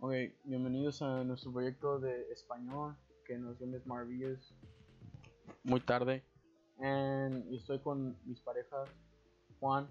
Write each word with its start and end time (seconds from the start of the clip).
Ok, 0.00 0.12
bienvenidos 0.44 1.02
a 1.02 1.24
nuestro 1.24 1.52
proyecto 1.52 1.98
de 1.98 2.30
español 2.30 2.96
que 3.26 3.36
nos 3.36 3.58
dio 3.58 3.66
Miss 3.66 3.84
Maravillas 3.84 4.54
muy 5.64 5.80
tarde. 5.80 6.22
And, 6.78 7.52
y 7.52 7.56
estoy 7.56 7.80
con 7.80 8.16
mis 8.24 8.40
parejas 8.40 8.88
Juan 9.58 9.88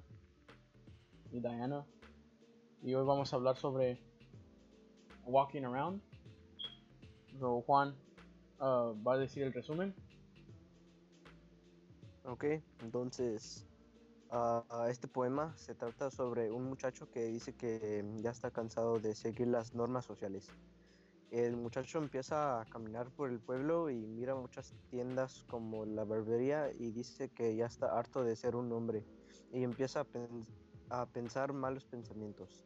y 1.29 1.41
Diana. 1.41 1.85
Y 2.83 2.96
hoy 2.96 3.05
vamos 3.05 3.33
a 3.33 3.35
hablar 3.35 3.57
sobre 3.57 3.99
Walking 5.25 5.63
Around. 5.63 6.01
So, 7.37 7.62
Juan 7.63 7.94
uh, 8.62 8.96
va 9.05 9.15
a 9.15 9.17
decir 9.17 9.44
el 9.44 9.51
resumen. 9.51 9.94
Ok, 12.24 12.46
entonces 12.81 13.67
ah, 14.29 14.87
este 14.89 15.07
poema 15.07 15.55
se 15.57 15.75
trata 15.75 16.09
sobre 16.12 16.52
un 16.52 16.66
muchacho 16.66 17.07
que 17.07 17.25
dice 17.25 17.53
que 17.53 18.03
ya 18.21 18.31
está 18.31 18.52
cansado 18.52 18.99
de 18.99 19.16
seguir 19.16 19.48
las 19.48 19.73
normas 19.73 20.05
sociales. 20.05 20.48
El 21.29 21.57
muchacho 21.57 21.97
empieza 21.97 22.61
a 22.61 22.66
caminar 22.66 23.11
por 23.11 23.29
el 23.29 23.39
pueblo 23.41 23.89
y 23.89 23.95
mira 23.95 24.35
muchas 24.35 24.73
tiendas 24.89 25.43
como 25.49 25.85
la 25.85 26.05
barbería 26.05 26.71
y 26.73 26.91
dice 26.91 27.29
que 27.29 27.55
ya 27.55 27.66
está 27.66 27.97
harto 27.97 28.23
de 28.23 28.35
ser 28.35 28.55
un 28.55 28.71
hombre 28.71 29.03
y 29.52 29.63
empieza 29.63 30.02
a, 30.02 30.03
pen- 30.05 30.44
a 30.89 31.05
pensar 31.05 31.52
malos 31.53 31.85
pensamientos. 31.85 32.66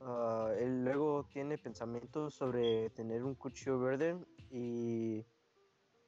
Ah, 0.00 0.52
él 0.58 0.84
luego 0.84 1.24
tiene 1.32 1.58
pensamientos 1.58 2.34
sobre 2.34 2.90
tener 2.90 3.24
un 3.24 3.34
cuchillo 3.36 3.78
verde 3.78 4.18
y, 4.50 5.24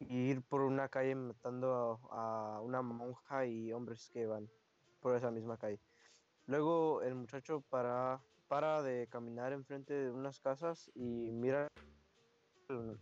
y 0.00 0.16
ir 0.30 0.42
por 0.42 0.62
una 0.62 0.88
calle 0.88 1.14
matando 1.14 2.00
a, 2.12 2.56
a 2.56 2.60
una 2.60 2.82
monja 2.82 3.46
y 3.46 3.72
hombres 3.72 4.10
que 4.12 4.26
van 4.26 4.48
por 5.00 5.16
esa 5.16 5.30
misma 5.30 5.56
calle. 5.56 5.80
Luego 6.46 7.02
el 7.02 7.14
muchacho 7.14 7.62
para, 7.68 8.20
para 8.48 8.82
de 8.82 9.06
caminar 9.08 9.52
enfrente 9.52 9.94
de 9.94 10.10
unas 10.10 10.40
casas 10.40 10.90
y 10.94 11.30
mira 11.32 11.68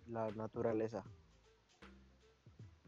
la 0.07 0.31
naturaleza. 0.33 1.05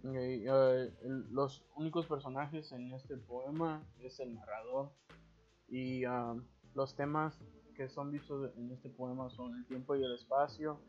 El- 0.02 1.26
los 1.32 1.64
únicos 1.76 2.06
personajes 2.06 2.72
en 2.72 2.92
este 2.92 3.16
poema 3.16 3.82
es 4.00 4.20
el 4.20 4.34
narrador 4.34 4.90
y 5.68 6.06
um, 6.06 6.44
los 6.74 6.94
temas 6.94 7.38
que 7.74 7.88
son 7.88 8.10
vistos 8.10 8.52
en 8.56 8.70
este 8.72 8.90
poema 8.90 9.28
son 9.30 9.54
el 9.56 9.66
tiempo 9.66 9.94
y 9.96 10.04
el 10.04 10.14
espacio 10.14 10.80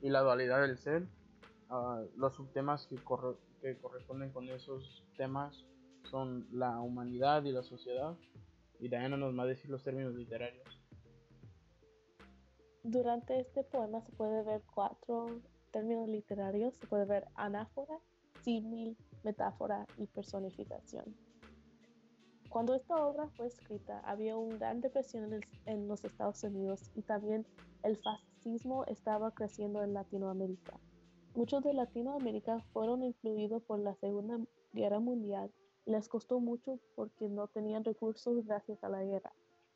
y 0.00 0.10
la 0.10 0.20
dualidad 0.20 0.60
del 0.62 0.78
ser. 0.78 1.06
Uh, 1.70 2.06
los 2.16 2.34
subtemas 2.34 2.86
que, 2.86 2.96
corre- 2.96 3.36
que 3.60 3.78
corresponden 3.78 4.30
con 4.30 4.48
esos 4.48 5.04
temas 5.16 5.64
son 6.10 6.46
la 6.52 6.80
humanidad 6.80 7.44
y 7.44 7.52
la 7.52 7.62
sociedad 7.62 8.16
y 8.82 8.88
Diana 8.88 9.16
nos 9.16 9.38
va 9.38 9.44
a 9.44 9.46
decir 9.46 9.70
los 9.70 9.84
términos 9.84 10.14
literarios. 10.14 10.66
Durante 12.82 13.38
este 13.38 13.62
poema 13.62 14.00
se 14.00 14.10
puede 14.10 14.42
ver 14.42 14.62
cuatro 14.74 15.40
términos 15.70 16.08
literarios. 16.08 16.74
Se 16.74 16.86
puede 16.88 17.04
ver 17.04 17.28
anáfora, 17.36 17.98
símil, 18.42 18.96
metáfora 19.22 19.86
y 19.96 20.06
personificación. 20.06 21.04
Cuando 22.48 22.74
esta 22.74 22.96
obra 22.96 23.28
fue 23.28 23.46
escrita, 23.46 24.00
había 24.00 24.36
una 24.36 24.56
gran 24.56 24.80
depresión 24.80 25.40
en, 25.64 25.88
los 25.88 26.04
Estados 26.04 26.42
Unidos 26.42 26.90
y 26.96 27.02
también 27.02 27.46
el 27.84 27.96
fascismo 27.96 28.84
estaba 28.86 29.30
creciendo 29.30 29.82
en 29.82 29.94
Latinoamérica. 29.94 30.78
Muchos 31.34 31.62
de 31.62 31.72
Latinoamérica 31.72 32.58
fueron 32.72 33.04
influidos 33.04 33.62
por 33.62 33.78
la 33.78 33.94
Segunda 33.94 34.38
Guerra 34.72 34.98
Mundial 34.98 35.50
les 35.84 36.08
costó 36.08 36.38
mucho 36.38 36.78
porque 36.94 37.28
no 37.28 37.48
tenían 37.48 37.84
recursos 37.84 38.44
gracias 38.46 38.82
a 38.84 38.88
la 38.88 39.02
guerra. 39.02 39.32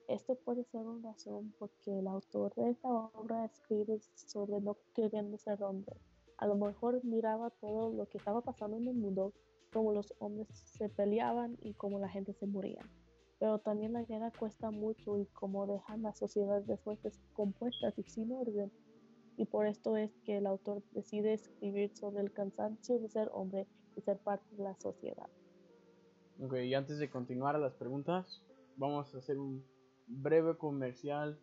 Esto 0.08 0.36
puede 0.36 0.62
ser 0.64 0.86
una 0.86 1.10
razón 1.10 1.52
porque 1.58 1.98
el 1.98 2.06
autor 2.06 2.54
de 2.54 2.70
esta 2.70 2.88
obra 2.88 3.44
escribe 3.44 3.98
sobre 4.14 4.60
no 4.60 4.76
queriendo 4.94 5.36
ser 5.36 5.62
hombre. 5.64 5.96
A 6.38 6.46
lo 6.46 6.54
mejor 6.54 7.04
miraba 7.04 7.50
todo 7.50 7.90
lo 7.90 8.08
que 8.08 8.18
estaba 8.18 8.40
pasando 8.40 8.76
en 8.76 8.86
el 8.86 8.94
mundo, 8.94 9.32
cómo 9.72 9.92
los 9.92 10.14
hombres 10.20 10.46
se 10.64 10.88
peleaban 10.88 11.58
y 11.60 11.74
cómo 11.74 11.98
la 11.98 12.08
gente 12.08 12.34
se 12.34 12.46
moría. 12.46 12.88
Pero 13.40 13.58
también 13.58 13.92
la 13.92 14.04
guerra 14.04 14.30
cuesta 14.30 14.70
mucho 14.70 15.18
y 15.18 15.26
cómo 15.26 15.66
dejan 15.66 16.02
las 16.02 16.18
sociedades 16.18 16.66
después 16.66 17.02
descompuestas 17.02 17.98
y 17.98 18.04
sin 18.04 18.30
orden. 18.30 18.70
Y 19.36 19.46
por 19.46 19.66
esto 19.66 19.96
es 19.96 20.16
que 20.24 20.36
el 20.36 20.46
autor 20.46 20.82
decide 20.92 21.34
escribir 21.34 21.94
sobre 21.96 22.22
el 22.22 22.32
cansancio 22.32 22.98
de 23.00 23.08
ser 23.08 23.28
hombre 23.34 23.66
y 23.96 24.02
ser 24.02 24.18
parte 24.18 24.54
de 24.54 24.62
la 24.62 24.74
sociedad. 24.76 25.28
Ok, 26.38 26.54
y 26.64 26.74
antes 26.74 26.98
de 26.98 27.08
continuar 27.08 27.56
a 27.56 27.58
las 27.58 27.74
preguntas, 27.74 28.42
vamos 28.76 29.14
a 29.14 29.18
hacer 29.18 29.38
un 29.38 29.64
breve 30.06 30.56
comercial. 30.58 31.38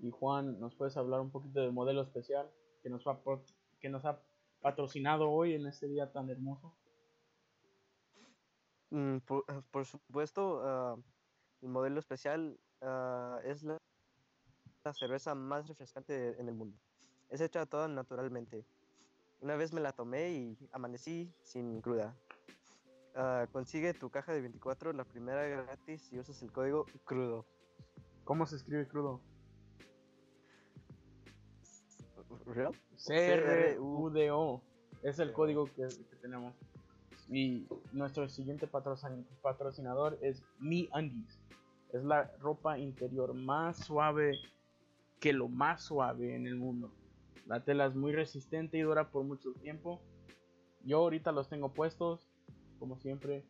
Y 0.00 0.10
Juan, 0.10 0.58
¿nos 0.60 0.74
puedes 0.74 0.96
hablar 0.96 1.20
un 1.20 1.30
poquito 1.30 1.60
del 1.60 1.72
modelo 1.72 2.02
especial 2.02 2.50
que 2.82 2.88
nos, 2.88 3.06
va 3.06 3.22
por- 3.22 3.44
que 3.80 3.88
nos 3.90 4.04
ha 4.06 4.18
patrocinado 4.62 5.30
hoy 5.30 5.54
en 5.54 5.66
este 5.66 5.88
día 5.88 6.10
tan 6.10 6.30
hermoso? 6.30 6.74
Mm, 8.90 9.18
por, 9.18 9.44
por 9.70 9.84
supuesto, 9.84 10.60
ah, 10.64 10.96
el 11.60 11.68
modelo 11.68 12.00
especial 12.00 12.58
ah, 12.80 13.40
es 13.44 13.62
la, 13.62 13.76
cerveza 14.94 15.34
más 15.34 15.68
refrescante 15.68 16.40
en 16.40 16.48
el 16.48 16.54
mundo. 16.54 16.78
Es 17.30 17.40
hecha 17.40 17.66
toda 17.66 17.88
naturalmente. 17.88 18.64
Una 19.40 19.56
vez 19.56 19.72
me 19.72 19.80
la 19.80 19.92
tomé 19.92 20.30
y 20.32 20.58
amanecí 20.72 21.30
sin 21.42 21.80
cruda. 21.80 22.14
Ah, 23.14 23.46
consigue 23.52 23.94
tu 23.94 24.10
caja 24.10 24.32
de 24.32 24.40
24, 24.40 24.92
la 24.92 25.04
primera 25.04 25.46
gratis, 25.46 26.02
si 26.02 26.18
usas 26.18 26.42
el 26.42 26.50
código 26.52 26.86
crudo. 27.04 27.46
¿Cómo 28.24 28.46
se 28.46 28.56
escribe 28.56 28.88
crudo? 28.88 29.20
¿Real? 32.46 32.72
C-R-U-D-O. 32.96 34.62
Es 35.02 35.18
el 35.18 35.32
código 35.32 35.66
que, 35.66 35.88
que 35.88 36.16
tenemos. 36.20 36.54
Y 37.28 37.66
nuestro 37.92 38.28
siguiente 38.28 38.68
patrocin- 38.70 39.24
patrocinador 39.42 40.18
es 40.20 40.42
Mi 40.58 40.88
Undies. 40.92 41.38
Es 41.92 42.02
la 42.04 42.30
ropa 42.40 42.78
interior 42.78 43.32
más 43.34 43.78
suave 43.78 44.32
que 45.20 45.32
lo 45.32 45.48
más 45.48 45.82
suave 45.82 46.34
en 46.34 46.46
el 46.46 46.56
mundo. 46.56 46.90
La 47.46 47.62
tela 47.64 47.86
es 47.86 47.94
muy 47.94 48.12
resistente 48.12 48.76
y 48.78 48.82
dura 48.82 49.10
por 49.10 49.24
mucho 49.24 49.52
tiempo. 49.54 50.00
Yo 50.84 50.98
ahorita 50.98 51.32
los 51.32 51.48
tengo 51.48 51.72
puestos, 51.72 52.28
como 52.78 52.98
siempre. 52.98 53.44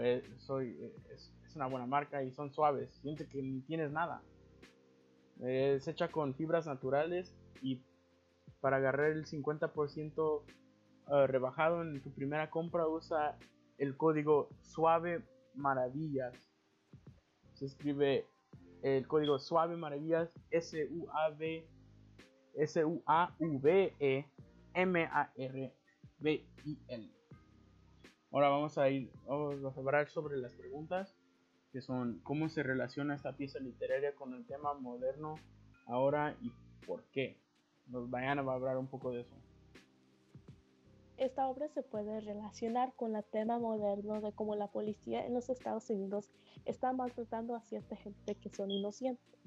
Eh, 0.00 0.22
soy, 0.38 0.76
eh, 0.80 0.94
es, 1.14 1.32
es 1.46 1.56
una 1.56 1.66
buena 1.66 1.86
marca 1.86 2.22
y 2.22 2.32
son 2.32 2.52
suaves. 2.52 2.90
Siente 3.02 3.26
que 3.26 3.42
ni 3.42 3.60
tienes 3.62 3.90
nada. 3.92 4.22
Eh, 5.40 5.74
Es 5.76 5.88
hecha 5.88 6.08
con 6.10 6.34
fibras 6.34 6.66
naturales 6.66 7.34
y 7.62 7.82
para 8.60 8.76
agarrar 8.76 9.12
el 9.12 9.26
50% 9.26 10.42
eh, 11.12 11.26
rebajado 11.26 11.82
en 11.82 12.02
tu 12.02 12.12
primera 12.12 12.50
compra 12.50 12.86
usa 12.86 13.38
el 13.78 13.96
código 13.96 14.48
suave 14.60 15.24
maravillas. 15.54 16.34
Se 17.54 17.66
escribe 17.66 18.26
el 18.82 19.06
código 19.06 19.38
suave 19.38 19.76
maravillas 19.76 20.32
S 20.50 20.88
U 20.90 21.08
A 21.10 21.30
V 21.30 21.66
S 22.54 22.84
U 22.84 23.02
A 23.06 23.34
V 23.38 23.94
E 23.98 24.26
M 24.74 25.04
A 25.04 25.32
R 25.36 25.74
B 26.18 26.46
I 26.64 26.78
L. 26.88 27.19
Ahora 28.32 28.48
vamos 28.48 28.78
a 28.78 28.88
ir 28.88 29.10
vamos 29.26 29.76
a 29.76 29.80
hablar 29.80 30.08
sobre 30.08 30.36
las 30.36 30.54
preguntas 30.54 31.16
que 31.72 31.80
son 31.80 32.20
cómo 32.22 32.48
se 32.48 32.62
relaciona 32.62 33.14
esta 33.14 33.36
pieza 33.36 33.58
literaria 33.58 34.14
con 34.14 34.34
el 34.34 34.46
tema 34.46 34.74
moderno 34.74 35.34
ahora 35.86 36.36
y 36.40 36.52
por 36.86 37.02
qué. 37.12 37.38
Nos 37.86 38.08
vayan 38.08 38.38
a 38.38 38.42
hablar 38.42 38.76
un 38.78 38.86
poco 38.86 39.10
de 39.10 39.22
eso. 39.22 39.34
Esta 41.16 41.48
obra 41.48 41.68
se 41.68 41.82
puede 41.82 42.20
relacionar 42.20 42.94
con 42.94 43.16
el 43.16 43.24
tema 43.24 43.58
moderno 43.58 44.20
de 44.20 44.32
cómo 44.32 44.54
la 44.54 44.68
policía 44.68 45.26
en 45.26 45.34
los 45.34 45.50
Estados 45.50 45.90
Unidos 45.90 46.30
está 46.64 46.92
maltratando 46.92 47.54
a 47.54 47.60
cierta 47.62 47.96
gente 47.96 48.36
que 48.36 48.48
son 48.48 48.70
inocentes. 48.70 49.38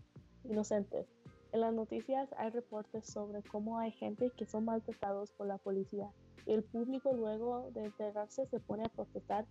inocentes. 0.43 1.07
En 1.53 1.61
las 1.61 1.73
noticias 1.73 2.29
hay 2.37 2.49
reportes 2.49 3.05
sobre 3.07 3.41
cómo 3.43 3.79
hay 3.79 3.91
gente 3.91 4.29
que 4.31 4.45
son 4.45 4.65
maltratados 4.65 5.31
por 5.31 5.47
la 5.47 5.57
policía 5.57 6.11
el 6.45 6.63
público 6.63 7.13
luego 7.13 7.69
de 7.71 7.85
enterarse 7.85 8.45
se 8.47 8.59
pone 8.59 8.83
a 8.83 8.89
protestar 8.89 9.45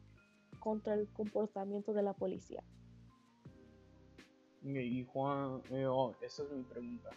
contra 0.61 0.95
el 0.95 1.09
comportamiento 1.09 1.93
de 1.93 2.03
la 2.03 2.13
policía. 2.13 2.63
Y 4.63 5.05
Juan, 5.07 5.61
eh, 5.71 5.87
oh, 5.87 6.15
esa 6.21 6.45
es 6.45 6.53
mi 6.53 6.63
pregunta. 6.63 7.11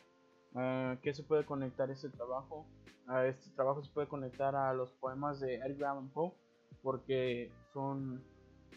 Ah, 0.55 0.97
¿Qué 1.01 1.13
se 1.13 1.23
puede 1.23 1.45
conectar 1.45 1.91
este 1.91 2.09
trabajo? 2.09 2.65
Ah, 3.07 3.25
este 3.27 3.51
trabajo 3.51 3.83
se 3.83 3.91
puede 3.91 4.07
conectar 4.07 4.55
a 4.55 4.73
los 4.73 4.89
poemas 4.93 5.39
de 5.39 5.55
Edgar 5.55 5.91
Allan 5.91 6.09
Poe 6.09 6.33
porque 6.81 7.51
son 7.71 8.23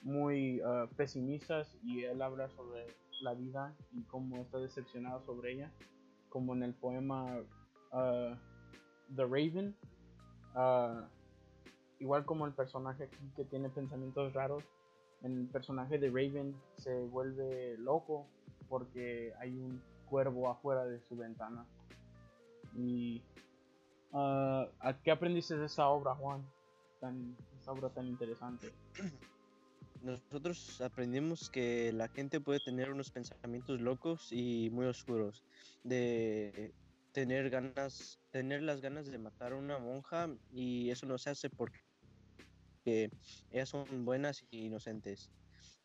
muy 0.02 0.60
ah, 0.60 0.86
pesimistas 0.96 1.78
y 1.82 2.04
él 2.04 2.20
habla 2.20 2.50
sobre 2.50 2.86
la 3.22 3.32
vida 3.34 3.74
y 3.92 4.02
cómo 4.02 4.36
está 4.36 4.58
decepcionado 4.58 5.22
sobre 5.24 5.52
ella, 5.54 5.72
como 6.28 6.54
en 6.54 6.62
el 6.62 6.74
poema 6.74 7.42
The 7.90 9.24
Raven. 9.24 9.74
Ah, 10.60 11.08
igual 12.00 12.24
como 12.24 12.44
el 12.44 12.52
personaje 12.52 13.04
aquí 13.04 13.30
que 13.36 13.44
tiene 13.44 13.68
pensamientos 13.68 14.32
raros, 14.32 14.64
el 15.22 15.46
personaje 15.52 15.98
de 15.98 16.08
Raven 16.08 16.60
se 16.78 17.04
vuelve 17.04 17.78
loco 17.78 18.26
porque 18.68 19.32
hay 19.38 19.56
un 19.56 19.80
cuervo 20.06 20.50
afuera 20.50 20.84
de 20.84 21.00
su 21.02 21.16
ventana. 21.16 21.64
Y 22.76 23.22
¿a 24.12 24.98
qué 25.04 25.12
aprendiste 25.12 25.56
de 25.56 25.66
esta 25.66 25.88
obra, 25.88 26.16
Juan? 26.16 26.44
Tan, 26.98 27.36
esta 27.56 27.70
obra 27.70 27.90
tan 27.90 28.08
interesante. 28.08 28.72
Nosotros 30.02 30.80
aprendimos 30.80 31.50
que 31.50 31.92
la 31.92 32.08
gente 32.08 32.40
puede 32.40 32.58
tener 32.58 32.90
unos 32.90 33.10
pensamientos 33.12 33.80
locos 33.80 34.32
y 34.32 34.70
muy 34.70 34.86
oscuros, 34.86 35.44
de 35.84 36.74
tener 37.12 37.50
ganas, 37.50 38.18
tener 38.30 38.62
las 38.62 38.80
ganas 38.80 39.06
de 39.10 39.18
matar 39.18 39.52
a 39.52 39.56
una 39.56 39.78
monja 39.78 40.28
y 40.50 40.90
eso 40.90 41.06
no 41.06 41.18
se 41.18 41.30
hace 41.30 41.50
porque 41.50 41.78
ellas 43.50 43.68
son 43.68 44.04
buenas 44.04 44.42
e 44.50 44.58
inocentes. 44.58 45.30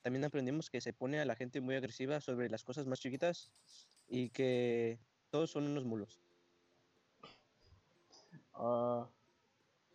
También 0.02 0.26
aprendimos 0.26 0.70
que 0.70 0.82
se 0.82 0.94
pone 0.94 1.20
a 1.20 1.26
la 1.26 1.36
gente 1.36 1.62
muy 1.62 1.76
agresiva 1.76 2.20
sobre 2.20 2.50
las 2.50 2.64
cosas 2.64 2.86
más 2.88 3.00
chiquitas 3.00 3.52
y 4.08 4.30
que 4.30 5.00
todos 5.30 5.52
son 5.52 5.66
unos 5.66 5.86
mulos. 5.86 6.22
Ah, 8.54 9.10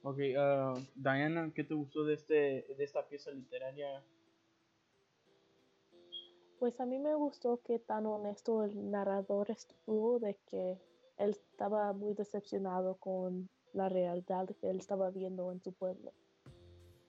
ok, 0.02 0.19
ah, 0.38 0.75
Diana, 0.94 1.52
¿qué 1.54 1.64
te 1.64 1.75
gustó 1.75 2.04
de, 2.04 2.14
este, 2.14 2.34
de 2.76 2.84
esta 2.84 3.06
pieza 3.06 3.30
literaria? 3.30 4.02
Pues 6.58 6.80
a 6.80 6.86
mí 6.86 6.98
me 6.98 7.14
gustó 7.14 7.60
que 7.62 7.78
tan 7.78 8.06
honesto 8.06 8.64
el 8.64 8.90
narrador 8.90 9.50
estuvo 9.50 10.19
de 10.19 10.34
que 10.46 10.78
él 11.18 11.30
estaba 11.30 11.92
muy 11.92 12.14
decepcionado 12.14 12.96
con 12.96 13.48
la 13.72 13.88
realidad 13.88 14.48
que 14.60 14.70
él 14.70 14.78
estaba 14.78 15.10
viendo 15.10 15.52
en 15.52 15.60
su 15.60 15.72
pueblo. 15.72 16.12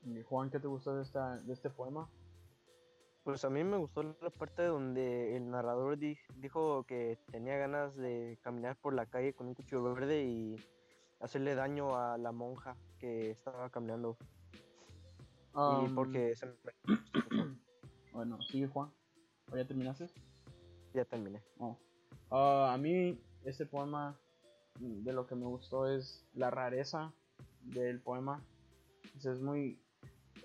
Y 0.04 0.22
Juan, 0.24 0.50
¿qué 0.50 0.60
te 0.60 0.68
gustó 0.68 0.96
de, 0.96 1.04
esta, 1.04 1.38
de 1.38 1.54
este 1.54 1.70
poema? 1.70 2.10
Pues 3.24 3.44
a 3.46 3.50
mí 3.50 3.64
me 3.64 3.78
gustó 3.78 4.02
la 4.04 4.30
parte 4.30 4.64
donde 4.64 5.36
el 5.36 5.50
narrador 5.50 5.98
di- 5.98 6.18
dijo 6.38 6.84
que 6.86 7.20
tenía 7.32 7.58
ganas 7.58 7.96
de 7.96 8.40
caminar 8.42 8.76
por 8.78 8.94
la 8.94 9.06
calle 9.06 9.34
con 9.34 9.48
un 9.48 9.54
cuchillo 9.54 9.84
verde 9.94 10.24
y 10.24 10.56
hacerle 11.20 11.54
daño 11.54 11.96
a 11.96 12.18
la 12.18 12.32
monja 12.32 12.76
que 12.98 13.32
estaba 13.32 13.70
caminando. 13.70 14.18
y 15.54 15.58
Um, 15.58 15.96
porque 15.96 16.36
se 16.36 16.46
me- 16.46 16.54
Bueno, 18.14 18.42
sigue 18.44 18.68
Juan. 18.68 18.92
¿O 19.52 19.56
ya 19.58 19.66
terminaste? 19.66 20.08
ya 20.94 21.06
terminé. 21.06 21.42
Oh. 21.60 21.76
Ah, 22.32 22.72
a 22.74 22.78
mí 22.78 23.20
este 23.46 23.66
poema 23.66 24.20
mm, 24.80 25.04
de 25.04 25.14
lo 25.14 25.28
que 25.28 25.36
me 25.36 25.46
gustó 25.46 25.88
es 25.88 26.26
la 26.34 26.50
rareza 26.50 27.14
del 27.62 28.00
poema. 28.02 28.44
Pues 29.14 29.26
es 29.26 29.40
muy... 29.40 29.80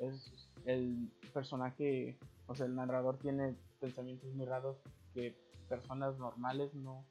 Es 0.00 0.50
el 0.66 1.08
personaje, 1.32 2.18
o 2.46 2.54
sea, 2.54 2.66
el 2.66 2.74
narrador 2.74 3.18
tiene 3.18 3.54
pensamientos 3.80 4.32
muy 4.34 4.46
raros 4.46 4.76
que 5.12 5.36
personas 5.68 6.18
normales 6.18 6.74
no 6.74 7.04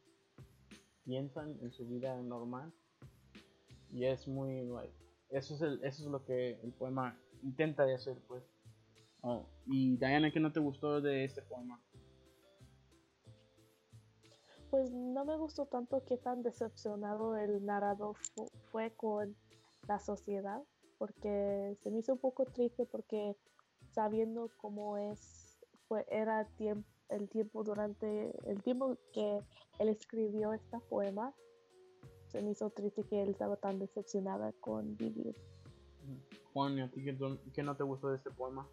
piensan 1.06 1.58
en 1.62 1.72
su 1.72 1.88
vida 1.88 2.16
normal. 2.22 2.74
Y 3.92 4.06
es 4.06 4.28
muy... 4.28 4.70
Eso 5.30 5.56
es, 5.56 5.62
el, 5.62 5.84
eso 5.84 6.04
es 6.04 6.10
lo 6.10 6.24
que 6.26 6.60
el 6.62 6.72
poema 6.74 7.18
intenta 7.42 7.86
de 7.86 7.96
hacer, 7.96 8.18
pues. 8.28 8.44
Oh, 9.22 9.46
Y 9.66 9.96
Diana, 9.98 10.32
¿qué 10.32 10.40
no 10.40 10.52
te 10.52 10.60
gustó 10.60 11.00
de 11.02 11.24
este 11.24 11.42
poema? 11.42 11.80
Pues 14.74 14.92
no 14.92 15.24
me 15.24 15.38
gustó 15.38 15.68
tanto 15.68 16.04
que 16.04 16.18
tan 16.18 16.42
decepcionado 16.42 17.38
el 17.38 17.64
narrador 17.64 18.16
fu- 18.34 18.50
fue 18.72 18.90
con 18.96 19.36
la 19.88 20.00
sociedad, 20.00 20.64
porque 20.98 21.78
se 21.84 21.92
me 21.92 22.00
hizo 22.00 22.14
un 22.14 22.18
poco 22.18 22.46
triste 22.46 22.88
porque 22.88 23.38
sabiendo 23.92 24.50
cómo 24.58 24.98
es, 24.98 25.64
fue, 25.88 26.08
era 26.10 26.50
tiemp- 26.58 26.88
el 27.10 27.30
tiempo 27.30 27.64
durante 27.64 28.34
el 28.50 28.64
tiempo 28.64 28.98
que 29.14 29.44
él 29.78 29.90
escribió 29.90 30.54
este 30.54 30.80
poema, 30.90 31.36
se 32.30 32.42
me 32.42 32.50
hizo 32.50 32.72
triste 32.72 33.04
que 33.04 33.22
él 33.22 33.30
estaba 33.30 33.58
tan 33.58 33.78
decepcionada 33.78 34.54
con 34.54 34.98
vivir. 34.98 35.36
Juan, 36.52 36.80
¿y 36.80 36.82
a 36.82 36.90
ti 36.90 37.04
qué, 37.04 37.16
qué 37.54 37.62
no 37.62 37.78
te 37.78 37.84
gustó 37.84 38.10
de 38.10 38.16
este 38.18 38.32
poema? 38.32 38.68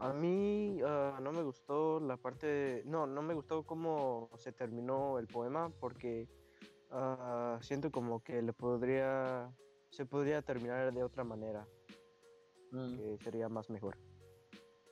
A 0.00 0.12
mí 0.12 0.80
ah, 0.84 1.18
no 1.20 1.32
me 1.32 1.42
gustó 1.42 1.98
la 1.98 2.16
parte, 2.16 2.82
no, 2.86 3.06
no 3.06 3.20
me 3.22 3.34
gustó 3.34 3.64
cómo 3.64 4.30
se 4.36 4.52
terminó 4.52 5.18
el 5.18 5.26
poema 5.26 5.72
porque 5.80 6.28
ah, 6.90 7.58
siento 7.62 7.90
como 7.90 8.22
que 8.22 8.40
le 8.40 8.52
podría, 8.52 9.52
se 9.90 10.06
podría 10.06 10.40
terminar 10.42 10.92
de 10.92 11.02
otra 11.02 11.24
manera, 11.24 11.66
Mm, 12.70 12.96
que 12.96 13.18
sería 13.24 13.48
más 13.48 13.70
mejor. 13.70 13.96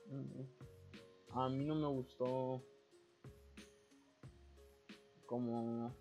mm. 0.07 0.41
A 1.29 1.49
mí 1.49 1.63
no 1.63 1.75
me 1.75 1.87
gustó 1.87 2.61
como 5.27 5.91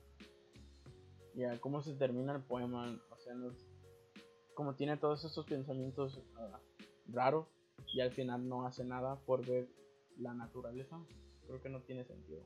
ya 1.34 1.60
cómo 1.60 1.82
se 1.82 1.94
termina 1.94 2.34
el 2.34 2.42
poema, 2.42 2.98
o 3.10 3.18
sea, 3.18 3.34
no 3.34 3.52
como 4.54 4.74
tiene 4.74 4.96
todos 4.96 5.22
estos 5.24 5.44
pensamientos 5.44 6.18
ah, 6.36 6.58
raros 7.08 7.46
y 7.92 8.00
al 8.00 8.12
final 8.12 8.48
no 8.48 8.66
hace 8.66 8.84
nada 8.84 9.16
por 9.26 9.44
ver 9.46 9.68
la 10.18 10.34
naturaleza, 10.34 10.98
creo 11.46 11.60
que 11.60 11.68
no 11.68 11.80
tiene 11.82 12.04
sentido. 12.04 12.42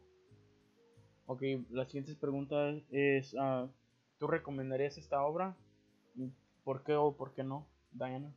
Ok, 1.26 1.42
la 1.70 1.84
siguiente 1.86 2.14
pregunta 2.16 2.70
es, 2.90 3.34
ah, 3.38 3.68
¿tú 4.18 4.26
recomendarías 4.26 4.98
esta 4.98 5.22
obra? 5.24 5.56
¿Y 6.16 6.30
¿Por 6.64 6.82
qué 6.82 6.94
o 6.94 7.16
por 7.16 7.32
qué 7.32 7.44
no, 7.44 7.66
Diana? 7.92 8.34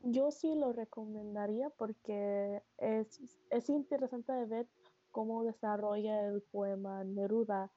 Yo 0.00 0.32
sí 0.32 0.54
lo 0.56 0.72
recomendaría 0.72 1.70
porque 1.70 2.60
es, 2.78 3.20
es 3.50 3.68
interesante 3.68 4.32
de 4.32 4.46
ver 4.46 4.68
cómo 5.12 5.44
desarrolla 5.44 6.26
el 6.26 6.42
poema 6.42 7.04
Neruda 7.04 7.70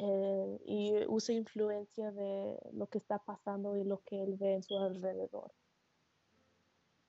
eh, 0.00 0.60
y 0.64 0.94
usa 1.08 1.34
influencia 1.34 2.12
de 2.12 2.56
lo 2.72 2.86
que 2.86 2.98
está 2.98 3.18
pasando 3.18 3.76
y 3.76 3.82
lo 3.82 4.00
que 4.04 4.22
él 4.22 4.36
ve 4.36 4.54
en 4.54 4.62
su 4.62 4.78
alrededor. 4.78 5.50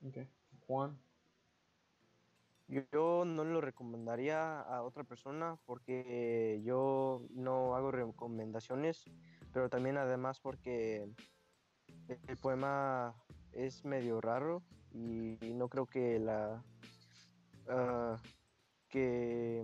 Ok, 0.04 0.18
Juan. 0.66 0.98
Yo, 2.68 3.26
no 3.26 3.44
lo 3.44 3.62
recomendaría 3.62 4.62
a 4.62 4.84
otra 4.84 5.04
persona 5.04 5.58
porque 5.66 6.62
yo 6.64 7.26
no 7.32 7.76
hago 7.76 7.92
recomendaciones, 7.92 9.06
pero 9.54 9.70
también 9.70 9.98
además 9.98 10.40
porque 10.40 11.08
el 12.08 12.38
poema 12.38 13.16
es 13.54 13.86
medio 13.86 14.22
raro 14.22 14.64
y 14.92 15.38
no 15.56 15.68
creo 15.68 15.86
que 15.86 16.20
la 16.20 16.64
ah, 17.68 18.18
que 18.88 19.64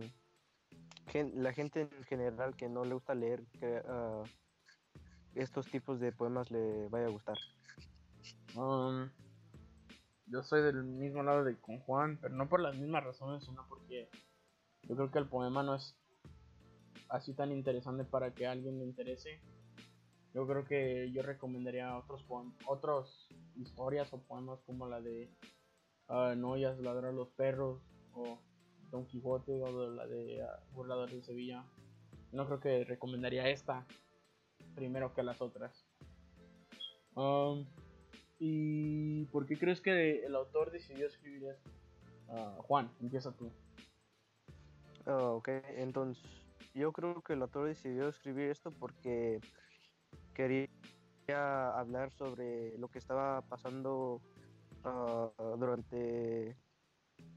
la 1.13 1.53
gente 1.53 1.81
en 1.81 2.03
general 2.05 2.55
que 2.55 2.69
no 2.69 2.83
le 2.83 2.93
gusta 2.93 3.15
leer 3.15 3.45
que, 3.59 3.81
ah, 3.87 4.23
estos 5.35 5.69
tipos 5.69 5.99
de 5.99 6.11
poemas 6.11 6.49
le 6.49 6.87
vaya 6.89 7.07
a 7.07 7.11
gustar. 7.11 7.37
Um, 8.55 9.09
yo 10.27 10.43
soy 10.43 10.61
del 10.61 10.83
mismo 10.83 11.23
lado 11.23 11.43
de 11.43 11.59
con 11.59 11.79
Juan, 11.79 12.17
pero 12.21 12.33
no 12.33 12.47
por 12.47 12.61
las 12.61 12.75
mismas 12.77 13.03
razones, 13.03 13.43
sino 13.43 13.67
porque 13.67 14.09
yo 14.83 14.95
creo 14.95 15.11
que 15.11 15.19
el 15.19 15.27
poema 15.27 15.61
no 15.61 15.75
es 15.75 15.95
así 17.09 17.33
tan 17.33 17.51
interesante 17.51 18.03
para 18.05 18.33
que 18.33 18.47
a 18.47 18.51
alguien 18.51 18.79
le 18.79 18.85
interese. 18.85 19.41
Yo 20.33 20.47
creo 20.47 20.65
que 20.65 21.11
yo 21.11 21.21
recomendaría 21.21 21.97
otros 21.97 22.23
poem 22.23 22.53
otras 22.65 23.27
historias 23.55 24.11
o 24.13 24.21
poemas 24.21 24.59
como 24.65 24.87
la 24.87 24.99
de 24.99 25.31
ah, 26.07 26.33
No 26.35 26.51
oyas 26.51 26.79
ladrar 26.79 27.13
los 27.13 27.29
perros 27.29 27.81
o 28.13 28.39
Don 28.95 29.05
Quijote 29.07 29.61
o 29.61 29.89
la 29.89 30.07
de 30.07 30.41
ah, 30.41 30.63
Burlador 30.71 31.11
de 31.11 31.21
Sevilla. 31.21 31.65
No 32.31 32.45
creo 32.45 32.61
que 32.61 32.85
recomendaría 32.85 33.49
esta 33.49 33.85
primero 34.73 35.13
que 35.13 35.21
las 35.21 35.41
otras. 35.41 35.85
Um, 37.15 37.65
¿Y 38.39 39.25
por 39.25 39.45
qué 39.45 39.57
crees 39.57 39.81
que 39.81 40.25
el 40.25 40.33
autor 40.33 40.71
decidió 40.71 41.07
escribir 41.07 41.43
esto? 41.43 41.69
Ah, 42.29 42.55
Juan, 42.59 42.89
empieza 43.01 43.33
tú. 43.33 43.51
Ah, 45.05 45.31
ok, 45.31 45.49
entonces 45.75 46.23
yo 46.73 46.93
creo 46.93 47.21
que 47.21 47.33
el 47.33 47.41
autor 47.41 47.67
decidió 47.67 48.07
escribir 48.07 48.49
esto 48.49 48.71
porque 48.71 49.41
quería 50.33 50.69
hablar 51.77 52.11
sobre 52.11 52.77
lo 52.77 52.87
que 52.87 52.99
estaba 52.99 53.41
pasando 53.41 54.21
ah, 54.85 55.29
durante 55.57 56.55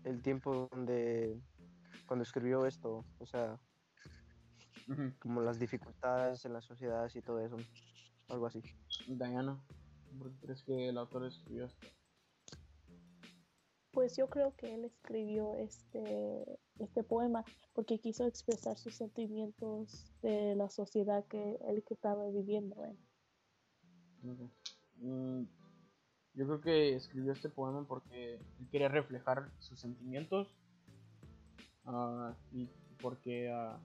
el 0.04 0.22
tiempo 0.22 0.68
donde 0.72 1.40
cuando 2.08 2.22
escribió 2.24 2.66
esto, 2.66 3.04
o 3.18 3.26
sea, 3.26 3.60
como 5.20 5.42
las 5.42 5.60
dificultades 5.60 6.44
en 6.44 6.54
la 6.54 6.62
sociedad 6.62 7.08
y 7.14 7.20
todo 7.20 7.38
eso, 7.40 7.56
algo 8.28 8.46
así. 8.46 8.62
Diana, 9.06 9.62
¿por 10.18 10.32
qué 10.32 10.38
crees 10.40 10.62
que 10.64 10.88
el 10.88 10.98
autor 10.98 11.26
escribió 11.26 11.66
esto? 11.66 11.86
Pues 13.92 14.16
yo 14.16 14.28
creo 14.28 14.54
que 14.56 14.74
él 14.74 14.84
escribió 14.84 15.54
este, 15.56 16.58
este 16.78 17.04
poema 17.04 17.44
porque 17.74 17.98
quiso 17.98 18.26
expresar 18.26 18.78
sus 18.78 18.94
sentimientos 18.94 20.12
de 20.22 20.54
la 20.56 20.70
sociedad 20.70 21.26
que 21.26 21.58
él 21.68 21.84
que 21.84 21.94
estaba 21.94 22.28
viviendo 22.30 22.84
en. 22.84 22.98
Ok. 24.30 24.50
Mm, 24.96 25.42
yo 26.34 26.46
creo 26.46 26.60
que 26.60 26.94
escribió 26.94 27.32
este 27.32 27.48
poema 27.48 27.86
porque 27.86 28.34
él 28.34 28.68
quería 28.70 28.88
reflejar 28.88 29.50
sus 29.58 29.80
sentimientos 29.80 30.54
ah, 31.88 32.34
y 32.52 32.68
porque 33.00 33.50
ah, 33.50 33.78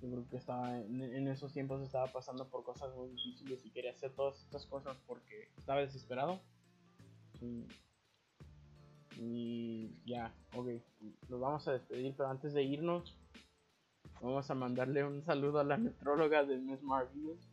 Yo 0.00 0.10
creo 0.10 0.28
que 0.30 0.36
estaba 0.38 0.78
en, 0.78 1.02
en 1.02 1.28
esos 1.28 1.52
tiempos 1.52 1.82
estaba 1.82 2.06
pasando 2.06 2.48
por 2.48 2.64
cosas 2.64 2.94
muy 2.96 3.10
difíciles 3.10 3.64
y 3.66 3.70
quería 3.70 3.92
hacer 3.92 4.12
todas 4.14 4.40
estas 4.40 4.66
cosas 4.66 4.96
porque 5.06 5.50
estaba 5.58 5.80
desesperado. 5.80 6.40
Y, 7.40 7.66
y 9.18 9.90
ya, 10.06 10.34
ok, 10.54 10.68
nos 11.28 11.40
vamos 11.40 11.68
a 11.68 11.72
despedir, 11.72 12.14
pero 12.16 12.30
antes 12.30 12.54
de 12.54 12.62
irnos, 12.62 13.16
vamos 14.20 14.50
a 14.50 14.54
mandarle 14.54 15.04
un 15.04 15.22
saludo 15.22 15.60
a 15.60 15.64
la 15.64 15.76
nutróloga 15.76 16.44
de 16.44 16.58
Miss 16.58 16.82
Marvelous. 16.82 17.48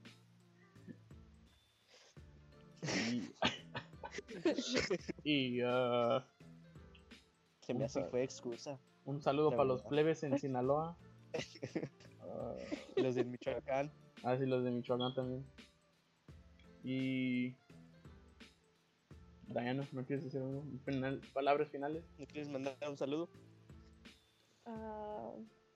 Y, 2.84 3.34
y 5.24 5.64
uh, 5.64 6.22
Se 7.62 7.74
me 7.74 7.86
hace 7.86 8.02
que 8.04 8.10
fue 8.10 8.24
excusa. 8.24 8.80
Un 9.08 9.22
saludo 9.22 9.50
para 9.52 9.64
los 9.66 9.82
plebes 9.84 10.22
en 10.24 10.38
Sinaloa. 10.38 10.96
Ah, 12.22 12.54
Los 12.96 13.16
de 13.16 13.24
Michoacán. 13.24 13.92
Ah, 14.24 14.38
sí, 14.38 14.46
los 14.46 14.64
de 14.64 14.72
Michoacán 14.72 15.14
también. 15.16 15.46
Y. 16.84 17.56
Diana, 19.48 19.88
¿no 19.94 20.06
quieres 20.06 20.26
decir 20.26 20.42
algo? 20.42 20.64
Final- 20.86 21.22
palabras 21.34 21.70
finales? 21.70 22.04
¿No 22.18 22.26
quieres 22.28 22.50
mandar 22.50 22.76
un 22.88 22.98
saludo? 22.98 23.30
Ah, 24.66 25.32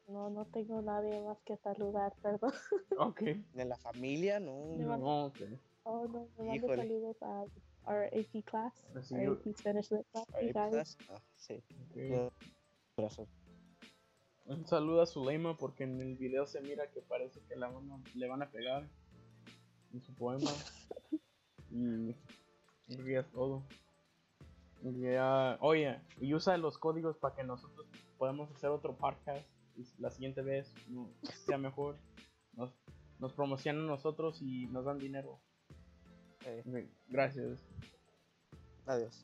no, 0.09 0.29
no 0.29 0.45
tengo 0.45 0.81
nadie 0.81 1.21
más 1.21 1.38
que 1.43 1.55
saludar, 1.57 2.13
perdón. 2.21 2.51
Ok. 3.00 3.21
De 3.53 3.65
la 3.65 3.77
familia, 3.77 4.39
no. 4.39 4.75
Me 4.77 4.85
manda- 4.85 4.97
No, 5.05 5.25
ok. 5.27 5.38
Oh, 5.83 6.07
no, 6.07 6.27
me 6.38 6.43
mando 6.45 6.55
Híjole. 6.55 6.75
saludos 6.75 7.17
a 7.23 7.45
our 7.85 8.05
AP 8.13 8.43
class, 8.45 8.73
Así 8.95 9.15
our 9.15 9.23
yo- 9.23 9.31
AP 9.33 9.55
Spanish 9.57 9.89
Lit 9.91 10.05
class, 10.11 10.27
you 10.41 10.51
guys. 10.53 10.97
Ah, 11.09 11.21
sí. 11.38 11.63
Un 14.45 14.65
saludo 14.67 15.01
a 15.01 15.05
Zuleima 15.05 15.55
porque 15.57 15.83
en 15.83 16.01
el 16.01 16.17
video 16.17 16.45
se 16.45 16.62
mira 16.62 16.89
que 16.91 17.01
parece 17.01 17.39
que 17.48 17.55
la 17.55 17.69
van 17.69 17.91
a- 17.91 18.03
le 18.15 18.27
van 18.27 18.41
a 18.41 18.50
pegar 18.50 18.88
en 19.93 20.01
su 20.01 20.13
poema. 20.13 20.50
Y. 21.74 22.13
ya 22.89 23.21
es 23.21 23.31
todo. 23.31 23.63
Y 24.83 25.00
ya- 25.00 25.57
oye, 25.62 26.01
y 26.19 26.33
usa 26.33 26.57
los 26.57 26.77
códigos 26.77 27.15
para 27.17 27.33
que 27.33 27.43
nosotros 27.45 27.88
podamos 28.17 28.51
hacer 28.51 28.69
otro 28.71 28.93
podcast 28.98 29.48
y 29.77 29.86
la 30.00 30.12
siguiente 30.12 30.41
vez 30.41 30.74
no, 30.89 31.10
sea 31.45 31.57
mejor. 31.57 31.95
Nos, 32.53 32.74
nos 33.19 33.31
promocionan 33.31 33.88
nosotros 33.88 34.41
y 34.41 34.65
nos 34.67 34.83
dan 34.83 34.98
dinero. 35.00 35.39
Eh, 36.45 36.62
Gracias. 37.07 37.63
adiós. 38.86 39.21